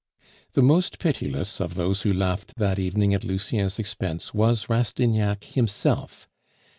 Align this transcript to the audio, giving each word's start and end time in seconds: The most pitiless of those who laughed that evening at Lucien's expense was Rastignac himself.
The 0.53 0.63
most 0.63 0.97
pitiless 0.97 1.59
of 1.61 1.75
those 1.75 2.01
who 2.01 2.11
laughed 2.11 2.55
that 2.57 2.79
evening 2.79 3.13
at 3.13 3.23
Lucien's 3.23 3.77
expense 3.77 4.33
was 4.33 4.67
Rastignac 4.67 5.43
himself. 5.43 6.27